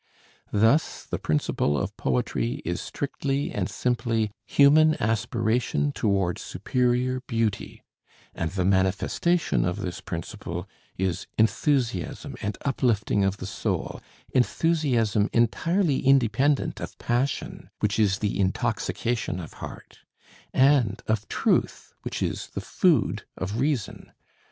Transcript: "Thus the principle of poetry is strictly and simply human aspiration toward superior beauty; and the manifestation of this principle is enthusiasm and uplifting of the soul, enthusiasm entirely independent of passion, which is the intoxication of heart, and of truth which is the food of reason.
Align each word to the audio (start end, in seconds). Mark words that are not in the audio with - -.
"Thus 0.51 1.03
the 1.05 1.19
principle 1.19 1.77
of 1.77 1.95
poetry 1.95 2.63
is 2.65 2.81
strictly 2.81 3.51
and 3.51 3.69
simply 3.69 4.31
human 4.47 4.95
aspiration 4.99 5.91
toward 5.91 6.39
superior 6.39 7.19
beauty; 7.27 7.83
and 8.33 8.49
the 8.49 8.65
manifestation 8.65 9.63
of 9.63 9.75
this 9.81 10.01
principle 10.01 10.67
is 10.97 11.27
enthusiasm 11.37 12.35
and 12.41 12.57
uplifting 12.65 13.23
of 13.23 13.37
the 13.37 13.45
soul, 13.45 14.01
enthusiasm 14.33 15.29
entirely 15.33 15.99
independent 15.99 16.79
of 16.79 16.97
passion, 16.97 17.69
which 17.79 17.99
is 17.99 18.17
the 18.17 18.39
intoxication 18.39 19.39
of 19.39 19.53
heart, 19.61 19.99
and 20.51 21.03
of 21.05 21.27
truth 21.27 21.93
which 22.01 22.23
is 22.23 22.47
the 22.55 22.61
food 22.61 23.23
of 23.37 23.59
reason. 23.59 24.11